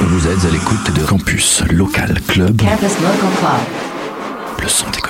Vous 0.00 0.28
êtes 0.28 0.44
à 0.46 0.50
l'écoute 0.50 0.90
de 0.94 1.04
Campus 1.04 1.62
Local 1.70 2.18
Club. 2.26 2.58
Campus 2.58 2.94
Local 3.00 3.18
Club. 3.38 4.62
Le 4.62 4.68
son 4.68 4.86
des 4.90 5.00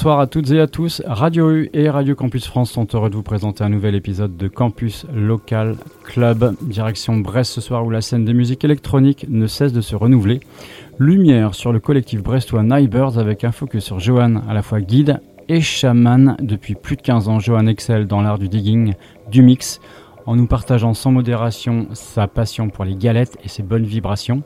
Bonsoir 0.00 0.20
à 0.20 0.26
toutes 0.26 0.50
et 0.50 0.58
à 0.58 0.66
tous. 0.66 1.02
Radio 1.04 1.50
U 1.50 1.68
et 1.74 1.90
Radio 1.90 2.14
Campus 2.14 2.46
France 2.46 2.70
sont 2.70 2.88
heureux 2.94 3.10
de 3.10 3.16
vous 3.16 3.22
présenter 3.22 3.64
un 3.64 3.68
nouvel 3.68 3.94
épisode 3.94 4.34
de 4.34 4.48
Campus 4.48 5.04
Local 5.14 5.76
Club. 6.04 6.56
Direction 6.62 7.18
Brest 7.18 7.52
ce 7.52 7.60
soir 7.60 7.84
où 7.84 7.90
la 7.90 8.00
scène 8.00 8.24
des 8.24 8.32
musiques 8.32 8.64
électroniques 8.64 9.26
ne 9.28 9.46
cesse 9.46 9.74
de 9.74 9.82
se 9.82 9.94
renouveler. 9.94 10.40
Lumière 10.98 11.54
sur 11.54 11.70
le 11.70 11.80
collectif 11.80 12.22
brestois 12.22 12.62
Nightbirds 12.62 13.18
avec 13.18 13.44
un 13.44 13.52
focus 13.52 13.84
sur 13.84 14.00
Johan, 14.00 14.36
à 14.48 14.54
la 14.54 14.62
fois 14.62 14.80
guide 14.80 15.20
et 15.50 15.60
chaman. 15.60 16.34
Depuis 16.40 16.76
plus 16.76 16.96
de 16.96 17.02
15 17.02 17.28
ans, 17.28 17.38
Johan 17.38 17.66
excelle 17.66 18.06
dans 18.06 18.22
l'art 18.22 18.38
du 18.38 18.48
digging, 18.48 18.94
du 19.30 19.42
mix, 19.42 19.82
en 20.24 20.34
nous 20.34 20.46
partageant 20.46 20.94
sans 20.94 21.12
modération 21.12 21.88
sa 21.92 22.26
passion 22.26 22.70
pour 22.70 22.86
les 22.86 22.96
galettes 22.96 23.36
et 23.44 23.48
ses 23.48 23.62
bonnes 23.62 23.84
vibrations. 23.84 24.44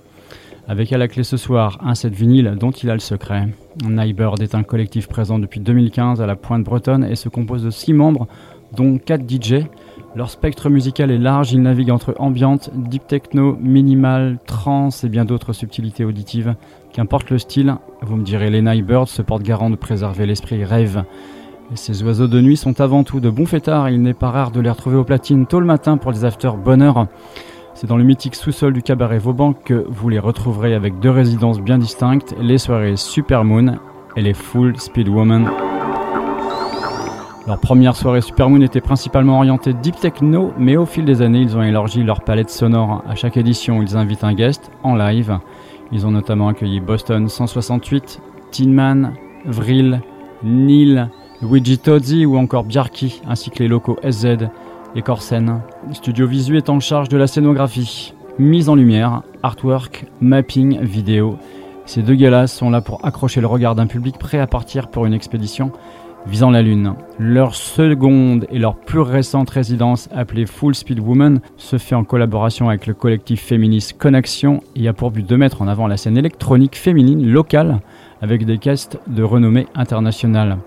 Avec 0.67 0.95
à 0.95 0.99
la 0.99 1.09
clé 1.09 1.25
ce 1.25 1.37
soir 1.37 1.79
un 1.85 1.95
set 1.95 2.15
vinyle 2.15 2.57
dont 2.59 2.71
il 2.71 2.89
a 2.89 2.95
le 2.95 3.01
secret. 3.01 3.49
Nightbird 3.87 4.41
est 4.41 4.55
un 4.55 4.63
collectif 4.63 5.09
présent 5.09 5.39
depuis 5.39 5.61
2015 5.61 6.23
à 6.23 6.27
la 6.27 6.37
Pointe 6.37 6.65
Bretonne 6.65 7.05
et 7.05 7.17
se 7.17 7.29
compose 7.29 7.65
de 7.65 7.71
6 7.71 7.93
membres, 7.93 8.27
dont 8.75 8.97
4 8.97 9.29
DJ. 9.29 9.67
Leur 10.17 10.31
spectre 10.31 10.71
musical 10.71 11.11
est 11.11 11.19
large, 11.19 11.53
ils 11.53 11.61
naviguent 11.61 11.91
entre 11.91 12.15
ambiante, 12.19 12.71
deep 12.75 13.07
techno, 13.07 13.59
minimal, 13.61 14.39
trance 14.47 15.05
et 15.05 15.11
bien 15.11 15.27
d'autres 15.27 15.53
subtilités 15.53 16.07
auditives. 16.07 16.55
Qu'importe 16.95 17.29
le 17.29 17.39
style, 17.39 17.75
vous 18.01 18.17
me 18.17 18.25
direz, 18.25 18.49
les 18.49 18.63
Nightbirds 18.63 19.09
se 19.09 19.21
portent 19.21 19.43
garant 19.43 19.69
de 19.69 19.77
préserver 19.77 20.25
l'esprit 20.25 20.65
rêve. 20.65 21.05
Ces 21.75 22.03
oiseaux 22.05 22.29
de 22.29 22.41
nuit 22.41 22.57
sont 22.57 22.81
avant 22.81 23.05
tout 23.05 23.21
de 23.21 23.29
bons 23.29 23.47
fêtards, 23.47 23.91
il 23.91 24.01
n'est 24.01 24.15
pas 24.15 24.31
rare 24.31 24.51
de 24.51 24.61
les 24.61 24.71
retrouver 24.71 24.97
au 24.97 25.05
platine 25.05 25.47
tôt 25.47 25.61
le 25.61 25.67
matin 25.67 25.99
pour 25.99 26.13
les 26.13 26.25
after 26.25 26.53
bonheur. 26.63 27.07
C'est 27.75 27.89
dans 27.89 27.97
le 27.97 28.05
mythique 28.05 28.37
sous-sol 28.37 28.73
du 28.73 28.83
cabaret 28.83 29.19
Vauban 29.19 29.53
que 29.53 29.85
vous 29.89 30.09
les 30.09 30.21
retrouverez 30.21 30.75
avec 30.75 31.01
deux 31.01 31.11
résidences 31.11 31.61
bien 31.61 31.77
distinctes, 31.77 32.33
les 32.41 32.59
soirées 32.59 32.97
Supermoon 32.97 33.79
et 34.17 34.23
les 34.23 34.33
Full 34.33 34.79
Speed 34.79 35.09
Woman. 35.09 35.51
Leur 37.49 37.59
première 37.59 37.97
soirée 37.97 38.21
Supermoon 38.21 38.61
était 38.61 38.81
principalement 38.81 39.39
orientée 39.39 39.73
deep 39.73 39.97
techno, 39.97 40.53
mais 40.57 40.77
au 40.77 40.87
fil 40.87 41.05
des 41.05 41.21
années, 41.21 41.41
ils 41.41 41.57
ont 41.57 41.63
élargi 41.63 42.05
leur 42.05 42.21
palette 42.21 42.49
sonore. 42.49 43.03
À 43.09 43.17
chaque 43.17 43.37
édition, 43.37 43.83
ils 43.83 43.97
invitent 43.97 44.23
un 44.25 44.35
guest 44.35 44.71
en 44.85 44.95
live. 44.95 45.37
Ils 45.91 46.07
ont 46.07 46.13
notamment 46.13 46.47
accueilli 46.47 46.79
Boston 46.79 47.29
168, 47.29 48.23
Tinman, 48.53 49.15
Vril, 49.47 50.01
Neil, 50.45 51.09
Luigi 51.43 51.79
Tozzi 51.79 52.25
ou 52.25 52.39
encore 52.39 52.65
Bjarki, 52.65 53.21
ainsi 53.29 53.51
que 53.51 53.59
les 53.59 53.69
locaux 53.69 53.99
SZ 54.09 54.49
et 54.95 55.03
Corsen. 55.03 55.61
Studio 55.93 56.27
Visu 56.27 56.57
est 56.57 56.71
en 56.71 56.81
charge 56.81 57.09
de 57.09 57.17
la 57.17 57.27
scénographie, 57.27 58.15
mise 58.39 58.69
en 58.69 58.75
lumière, 58.75 59.23
artwork, 59.43 60.07
mapping, 60.21 60.81
vidéo. 60.81 61.39
Ces 61.87 62.03
deux 62.03 62.15
galas 62.15 62.47
sont 62.47 62.71
là 62.71 62.81
pour 62.81 63.05
accrocher 63.05 63.41
le 63.41 63.47
regard 63.47 63.75
d'un 63.75 63.87
public 63.87 64.19
prêt 64.19 64.39
à 64.39 64.47
partir 64.47 64.89
pour 64.89 65.07
une 65.07 65.15
expédition 65.15 65.73
visant 66.27 66.51
la 66.51 66.63
Lune. 66.63 66.95
Leur 67.19 67.55
seconde 67.55 68.47
et 68.51 68.59
leur 68.59 68.77
plus 68.77 69.01
récente 69.01 69.51
résidence, 69.51 70.09
appelée 70.13 70.47
Full 70.47 70.75
Speed 70.75 71.01
Woman, 71.01 71.41
se 71.57 71.79
fait 71.79 71.95
en 71.95 72.05
collaboration 72.05 72.69
avec 72.69 72.87
le 72.87 72.95
collectif 72.95 73.43
féministe 73.43 73.97
Connexion 73.99 74.63
et 74.75 74.89
a 74.89 74.93
pour 74.93 75.11
but 75.11 75.29
de 75.29 75.37
mettre 75.37 75.63
en 75.63 75.69
avant 75.69 75.87
la 75.87 75.97
scène 75.97 76.17
électronique 76.17 76.77
féminine 76.77 77.27
locale 77.27 77.81
avec 78.23 78.47
des 78.47 78.59
castes 78.59 78.99
de 79.07 79.23
renommée 79.23 79.67
internationale. 79.75 80.59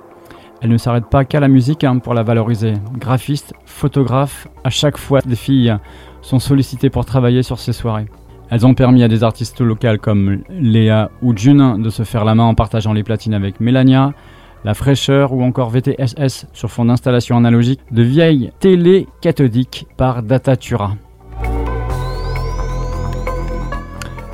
Elle 0.61 0.71
ne 0.71 0.77
s'arrête 0.77 1.05
pas 1.05 1.23
qu'à 1.23 1.39
la 1.39 1.47
musique 1.47 1.83
hein, 1.83 1.99
pour 1.99 2.13
la 2.13 2.23
valoriser. 2.23 2.73
Graphistes, 2.97 3.53
photographes, 3.65 4.47
à 4.63 4.69
chaque 4.69 4.97
fois 4.97 5.21
des 5.21 5.35
filles 5.35 5.75
sont 6.21 6.39
sollicitées 6.39 6.89
pour 6.89 7.05
travailler 7.05 7.43
sur 7.43 7.59
ces 7.59 7.73
soirées. 7.73 8.07
Elles 8.49 8.65
ont 8.65 8.73
permis 8.73 9.03
à 9.03 9.07
des 9.07 9.23
artistes 9.23 9.61
locales 9.61 9.99
comme 9.99 10.41
Léa 10.49 11.11
ou 11.21 11.35
June 11.35 11.81
de 11.81 11.89
se 11.89 12.03
faire 12.03 12.25
la 12.25 12.33
main 12.33 12.45
en 12.45 12.55
partageant 12.55 12.93
les 12.93 13.03
platines 13.03 13.33
avec 13.33 13.59
Melania, 13.59 14.13
La 14.63 14.73
Fraîcheur 14.73 15.33
ou 15.33 15.43
encore 15.43 15.69
VTSS 15.69 16.47
sur 16.53 16.71
fond 16.71 16.85
d'installation 16.85 17.37
analogique 17.37 17.81
de 17.91 18.03
vieilles 18.03 18.51
télé 18.59 19.07
cathodiques 19.21 19.85
par 19.97 20.23
Datatura. 20.23 20.95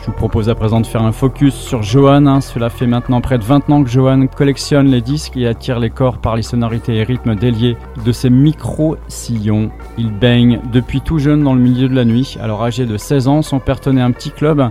Je 0.03 0.07
vous 0.07 0.17
propose 0.17 0.49
à 0.49 0.55
présent 0.55 0.81
de 0.81 0.85
faire 0.85 1.01
un 1.01 1.13
focus 1.13 1.53
sur 1.55 1.81
Johan. 1.81 2.25
hein. 2.25 2.41
Cela 2.41 2.69
fait 2.69 2.87
maintenant 2.87 3.21
près 3.21 3.37
de 3.37 3.43
20 3.45 3.69
ans 3.69 3.83
que 3.85 3.89
Johan 3.89 4.27
collectionne 4.27 4.87
les 4.87 4.99
disques 4.99 5.37
et 5.37 5.47
attire 5.47 5.79
les 5.79 5.89
corps 5.89 6.17
par 6.17 6.35
les 6.35 6.41
sonorités 6.41 6.97
et 6.97 7.03
rythmes 7.03 7.35
déliés 7.35 7.77
de 8.03 8.11
ses 8.11 8.29
micro-sillons. 8.29 9.71
Il 9.97 10.11
baigne 10.11 10.59
depuis 10.73 10.99
tout 10.99 11.19
jeune 11.19 11.41
dans 11.41 11.53
le 11.53 11.61
milieu 11.61 11.87
de 11.87 11.95
la 11.95 12.03
nuit. 12.03 12.35
Alors 12.41 12.65
âgé 12.65 12.85
de 12.85 12.97
16 12.97 13.29
ans, 13.29 13.41
son 13.41 13.59
père 13.59 13.79
tenait 13.79 14.01
un 14.01 14.11
petit 14.11 14.31
club 14.31 14.69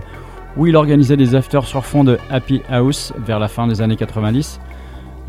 où 0.55 0.67
il 0.67 0.75
organisait 0.75 1.17
des 1.17 1.33
afters 1.33 1.65
sur 1.65 1.83
fond 1.83 2.03
de 2.03 2.19
Happy 2.29 2.61
House 2.69 3.11
vers 3.17 3.39
la 3.39 3.47
fin 3.47 3.65
des 3.65 3.81
années 3.81 3.95
90. 3.95 4.59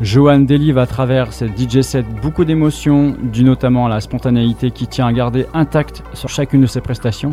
Johan 0.01 0.41
délivre 0.41 0.81
à 0.81 0.85
travers 0.85 1.33
ses 1.33 1.47
DJ 1.47 1.81
sets 1.81 2.05
beaucoup 2.21 2.45
d'émotions, 2.45 3.15
dû 3.23 3.43
notamment 3.43 3.87
à 3.87 3.89
la 3.89 4.01
spontanéité 4.01 4.69
qui 4.69 4.85
tient 4.85 5.07
à 5.07 5.13
garder 5.13 5.47
intacte 5.55 6.03
sur 6.13 6.29
chacune 6.29 6.61
de 6.61 6.67
ses 6.67 6.81
prestations. 6.81 7.31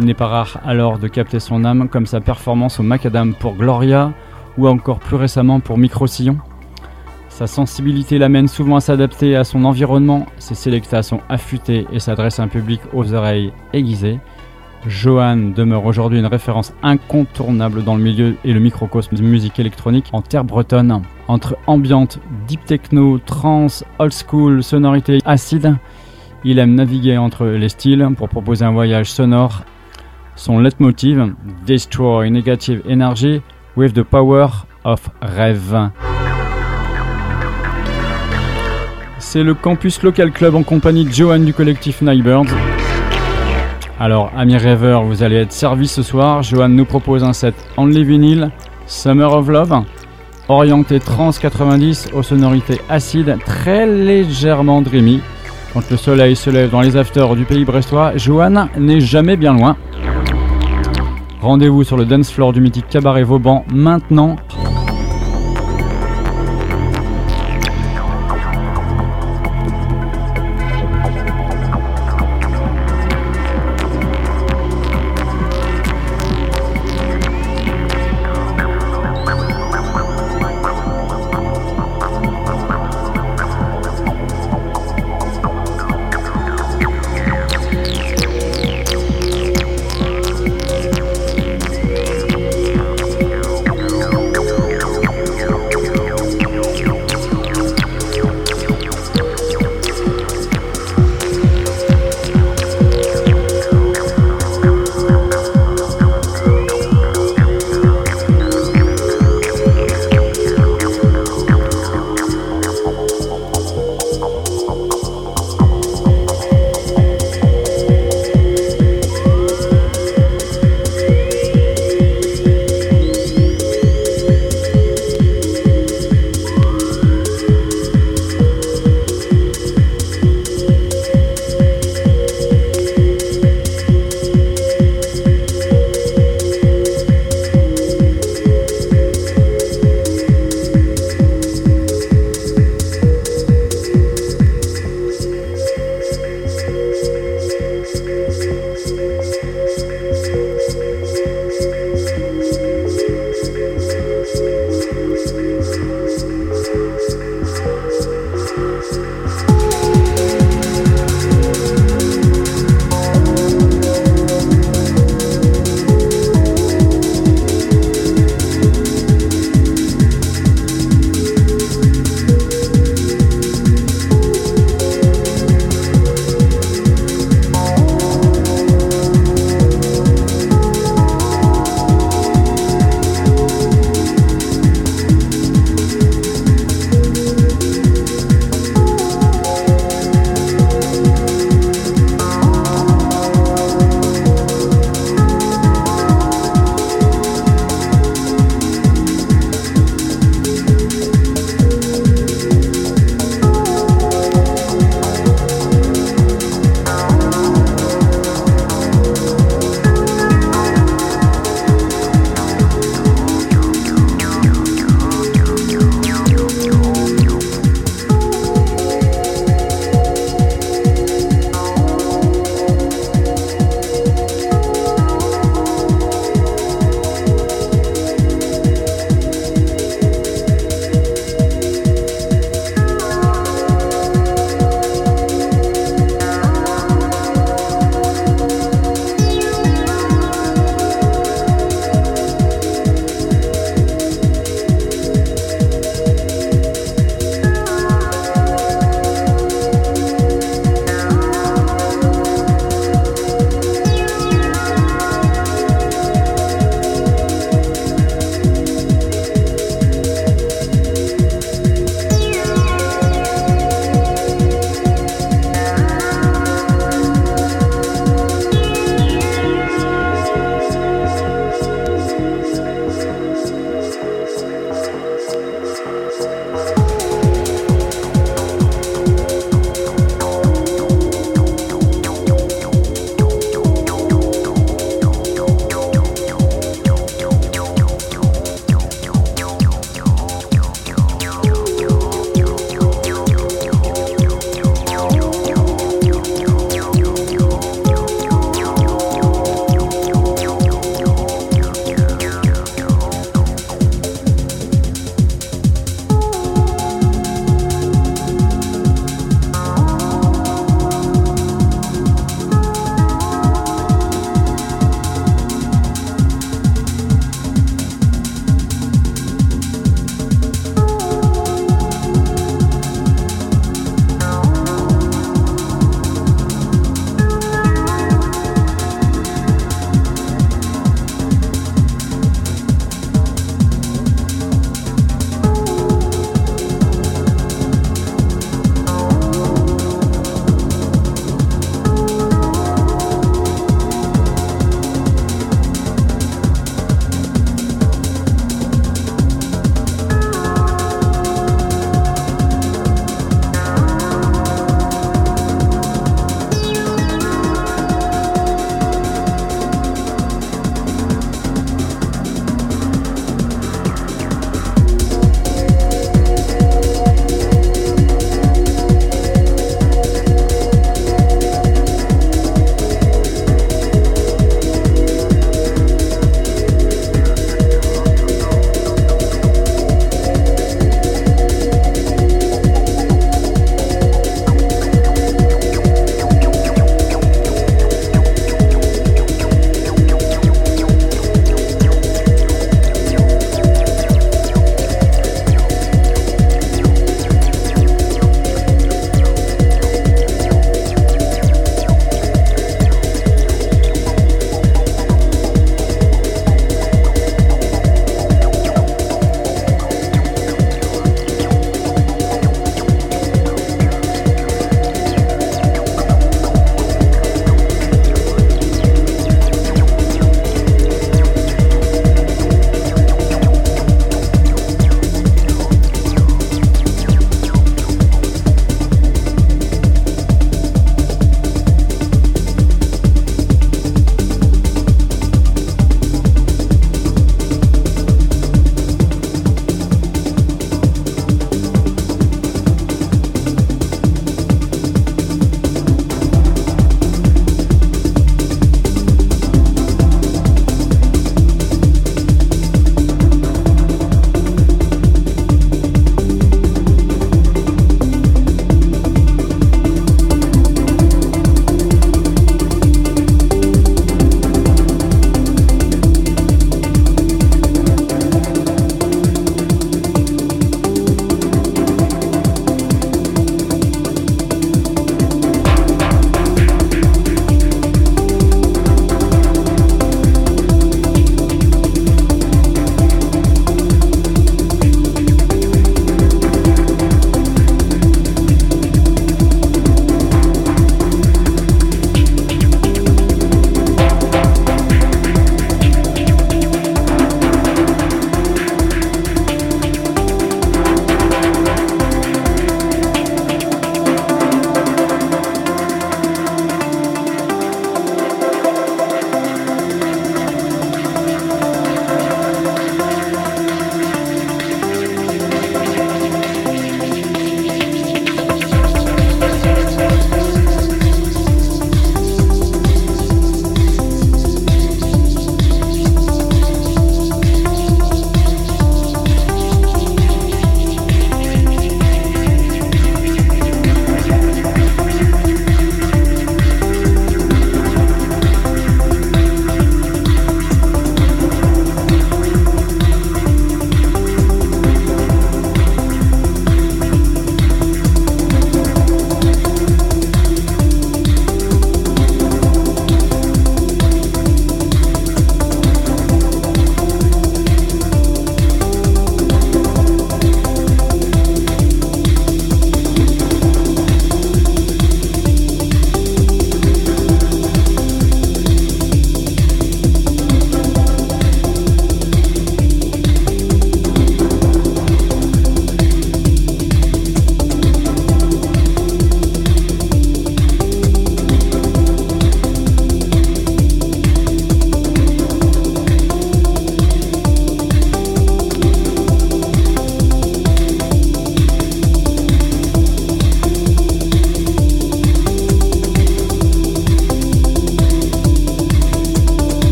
Il 0.00 0.06
n'est 0.06 0.14
pas 0.14 0.28
rare 0.28 0.58
alors 0.64 0.98
de 0.98 1.08
capter 1.08 1.40
son 1.40 1.62
âme 1.62 1.90
comme 1.90 2.06
sa 2.06 2.22
performance 2.22 2.80
au 2.80 2.82
Macadam 2.82 3.34
pour 3.34 3.54
Gloria 3.54 4.14
ou 4.56 4.66
encore 4.66 4.98
plus 4.98 5.16
récemment 5.16 5.60
pour 5.60 5.76
Micro-Sillon. 5.76 6.38
Sa 7.28 7.46
sensibilité 7.46 8.16
l'amène 8.16 8.48
souvent 8.48 8.76
à 8.76 8.80
s'adapter 8.80 9.36
à 9.36 9.44
son 9.44 9.62
environnement, 9.66 10.24
ses 10.38 10.54
sélectas 10.54 11.02
sont 11.02 11.20
affûtés 11.28 11.86
et 11.92 11.98
s'adressent 11.98 12.40
à 12.40 12.44
un 12.44 12.48
public 12.48 12.80
aux 12.94 13.12
oreilles 13.12 13.52
aiguisées. 13.74 14.20
Johan 14.86 15.36
demeure 15.54 15.84
aujourd'hui 15.84 16.18
une 16.18 16.24
référence 16.24 16.72
incontournable 16.82 17.84
dans 17.84 17.94
le 17.94 18.02
milieu 18.02 18.36
et 18.42 18.54
le 18.54 18.60
microcosme 18.60 19.16
de 19.16 19.22
musique 19.22 19.60
électronique 19.60 20.08
en 20.14 20.22
terre 20.22 20.44
bretonne. 20.44 21.02
Entre 21.28 21.58
ambiante, 21.66 22.20
deep 22.48 22.64
techno, 22.64 23.18
trance, 23.18 23.84
old 23.98 24.14
school, 24.14 24.62
sonorité 24.62 25.18
acide, 25.26 25.76
il 26.42 26.58
aime 26.58 26.74
naviguer 26.74 27.18
entre 27.18 27.44
les 27.44 27.68
styles 27.68 28.08
pour 28.16 28.30
proposer 28.30 28.64
un 28.64 28.72
voyage 28.72 29.12
sonore 29.12 29.64
son 30.40 30.58
leitmotiv 30.58 31.34
Destroy 31.66 32.30
Negative 32.30 32.80
Energy 32.88 33.42
with 33.76 33.92
the 33.92 34.02
Power 34.02 34.48
of 34.84 35.10
Rêve. 35.20 35.90
C'est 39.18 39.42
le 39.42 39.52
Campus 39.52 40.02
Local 40.02 40.32
Club 40.32 40.54
en 40.54 40.62
compagnie 40.62 41.04
de 41.04 41.12
Johan 41.12 41.40
du 41.40 41.52
collectif 41.52 42.00
Nightbirds. 42.00 42.46
Alors, 43.98 44.32
amis 44.34 44.56
rêveurs, 44.56 45.02
vous 45.02 45.22
allez 45.22 45.36
être 45.36 45.52
servis 45.52 45.88
ce 45.88 46.02
soir. 46.02 46.42
Johan 46.42 46.70
nous 46.70 46.86
propose 46.86 47.22
un 47.22 47.34
set 47.34 47.54
Only 47.76 48.02
Vinyl, 48.02 48.50
Summer 48.86 49.30
of 49.30 49.46
Love, 49.46 49.84
orienté 50.48 51.00
trans 51.00 51.32
90 51.32 52.12
aux 52.14 52.22
sonorités 52.22 52.80
acides, 52.88 53.36
très 53.44 53.86
légèrement 53.86 54.80
dreamy. 54.80 55.20
Quand 55.74 55.88
le 55.90 55.98
soleil 55.98 56.34
se 56.34 56.48
lève 56.48 56.70
dans 56.70 56.80
les 56.80 56.96
afters 56.96 57.36
du 57.36 57.44
pays 57.44 57.66
brestois, 57.66 58.16
Johan 58.16 58.68
n'est 58.78 59.00
jamais 59.00 59.36
bien 59.36 59.52
loin. 59.52 59.76
Rendez-vous 61.42 61.84
sur 61.84 61.96
le 61.96 62.04
dance 62.04 62.30
floor 62.30 62.52
du 62.52 62.60
mythique 62.60 62.88
cabaret 62.90 63.22
Vauban 63.22 63.64
maintenant. 63.72 64.36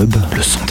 Le 0.00 0.42
son 0.42 0.69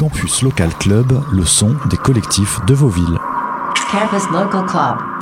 Campus 0.00 0.40
Local 0.40 0.70
Club, 0.78 1.12
le 1.30 1.44
son 1.44 1.76
des 1.90 1.98
collectifs 1.98 2.58
de 2.64 2.72
vos 2.72 2.88
villes. 2.88 3.18
Campus 3.92 4.30
Local 4.30 4.64
Club. 4.64 5.19